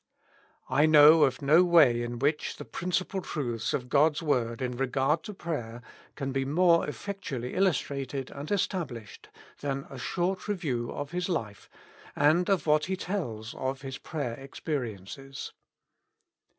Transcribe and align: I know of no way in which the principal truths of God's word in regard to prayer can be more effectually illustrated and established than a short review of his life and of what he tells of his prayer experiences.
I 0.67 0.87
know 0.87 1.25
of 1.25 1.43
no 1.43 1.63
way 1.63 2.01
in 2.01 2.17
which 2.17 2.55
the 2.57 2.65
principal 2.65 3.21
truths 3.21 3.71
of 3.71 3.87
God's 3.87 4.23
word 4.23 4.59
in 4.59 4.75
regard 4.75 5.21
to 5.25 5.33
prayer 5.35 5.83
can 6.15 6.31
be 6.31 6.43
more 6.43 6.89
effectually 6.89 7.53
illustrated 7.53 8.31
and 8.31 8.49
established 8.51 9.29
than 9.59 9.85
a 9.91 9.99
short 9.99 10.47
review 10.47 10.91
of 10.91 11.11
his 11.11 11.29
life 11.29 11.69
and 12.15 12.49
of 12.49 12.65
what 12.65 12.85
he 12.85 12.95
tells 12.97 13.53
of 13.53 13.81
his 13.83 13.99
prayer 13.99 14.33
experiences. 14.39 15.53